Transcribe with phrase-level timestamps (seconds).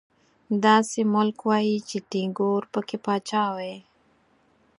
[0.65, 3.75] داسې ملک وای چې ټيګور پکې پاچا وای